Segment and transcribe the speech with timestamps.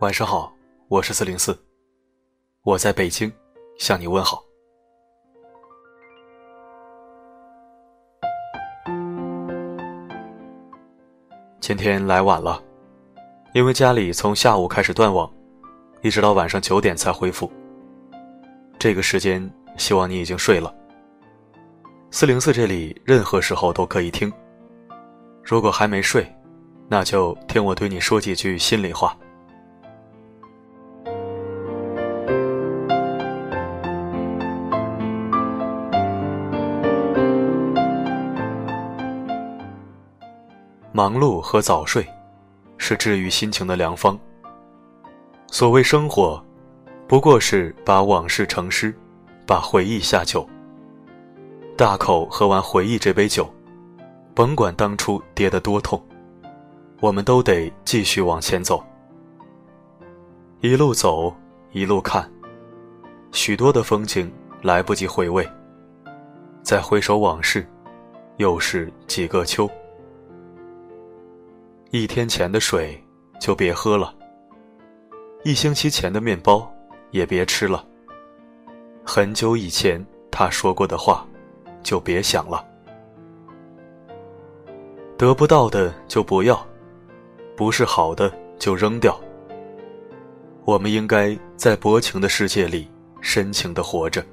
[0.00, 0.50] 晚上好，
[0.88, 1.54] 我是四零四，
[2.62, 3.30] 我在北京
[3.78, 4.42] 向你问好。
[11.60, 12.62] 今天来晚了，
[13.52, 15.30] 因为家里从下午开始断网，
[16.00, 17.52] 一直到晚上九点才恢复。
[18.78, 20.74] 这个时间，希望你已经睡了。
[22.10, 24.32] 四零四这里任何时候都可以听。
[25.44, 26.26] 如果还没睡，
[26.88, 29.14] 那就听我对你说几句心里话。
[41.00, 42.06] 忙碌和早睡，
[42.76, 44.20] 是治愈心情的良方。
[45.46, 46.44] 所谓生活，
[47.08, 48.94] 不过是把往事成诗，
[49.46, 50.46] 把回忆下酒。
[51.74, 53.50] 大口喝完回忆这杯酒，
[54.34, 55.98] 甭管当初跌得多痛，
[57.00, 58.84] 我们都得继续往前走。
[60.60, 61.34] 一路走，
[61.72, 62.30] 一路看，
[63.32, 65.48] 许多的风景来不及回味。
[66.62, 67.66] 再回首往事，
[68.36, 69.66] 又是几个秋。
[71.92, 72.96] 一天前的水
[73.40, 74.14] 就别喝了，
[75.42, 76.72] 一星期前的面包
[77.10, 77.84] 也别吃了。
[79.04, 81.26] 很久以前他说过的话，
[81.82, 82.64] 就别想了。
[85.18, 86.64] 得不到的就不要，
[87.56, 89.20] 不是好的就扔掉。
[90.64, 92.88] 我们应该在薄情的世界里
[93.20, 94.24] 深情的活着。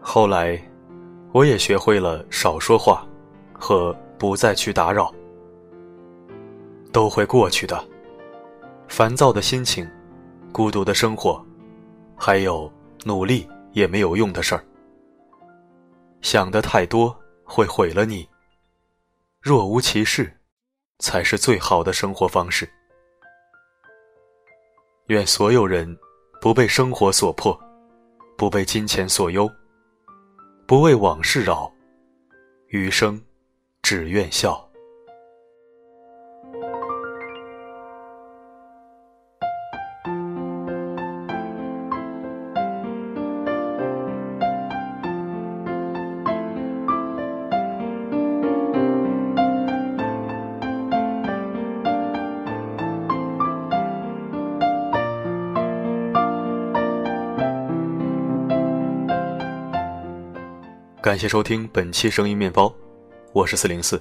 [0.00, 0.58] 后来。
[1.32, 3.06] 我也学会了少说话，
[3.52, 5.14] 和不再去打扰，
[6.92, 7.82] 都会过去的。
[8.88, 9.88] 烦躁的心情，
[10.50, 11.44] 孤独的生活，
[12.16, 12.70] 还有
[13.04, 14.64] 努力也没有用的事儿。
[16.20, 18.28] 想的太多会毁了你。
[19.40, 20.36] 若无其事，
[20.98, 22.68] 才是最好的生活方式。
[25.06, 25.96] 愿所有人
[26.40, 27.58] 不被生活所迫，
[28.36, 29.48] 不被金钱所忧。
[30.70, 31.68] 不为往事扰，
[32.68, 33.20] 余生
[33.82, 34.69] 只愿笑。
[61.02, 62.70] 感谢收听本期声音面包，
[63.32, 63.98] 我是四零四。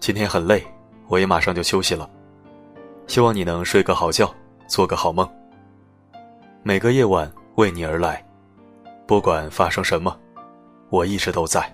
[0.00, 0.66] 今天很累，
[1.06, 2.10] 我也马上就休息了。
[3.06, 4.34] 希望你能睡个好觉，
[4.66, 5.28] 做个好梦。
[6.64, 8.26] 每个夜晚为你而来，
[9.06, 10.18] 不管发生什么，
[10.90, 11.72] 我一直都在。